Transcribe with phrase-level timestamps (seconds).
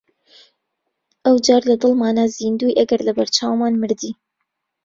[1.25, 4.11] ئەو جار لە دڵمانا زیندووی ئەگەر لەبەر چاومان مردی!